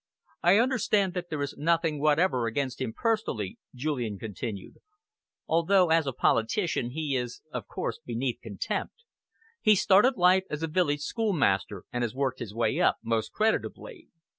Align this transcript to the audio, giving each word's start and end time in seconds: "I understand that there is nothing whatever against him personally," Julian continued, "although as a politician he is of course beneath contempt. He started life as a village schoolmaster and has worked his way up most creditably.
"I 0.41 0.57
understand 0.57 1.13
that 1.13 1.29
there 1.29 1.43
is 1.43 1.53
nothing 1.59 1.99
whatever 1.99 2.47
against 2.47 2.81
him 2.81 2.91
personally," 2.91 3.59
Julian 3.75 4.17
continued, 4.17 4.77
"although 5.45 5.91
as 5.91 6.07
a 6.07 6.11
politician 6.11 6.89
he 6.89 7.15
is 7.15 7.43
of 7.53 7.67
course 7.67 7.99
beneath 8.03 8.39
contempt. 8.41 9.03
He 9.61 9.75
started 9.75 10.17
life 10.17 10.45
as 10.49 10.63
a 10.63 10.67
village 10.67 11.01
schoolmaster 11.01 11.83
and 11.93 12.03
has 12.03 12.15
worked 12.15 12.39
his 12.39 12.51
way 12.51 12.79
up 12.81 12.97
most 13.03 13.31
creditably. 13.31 14.07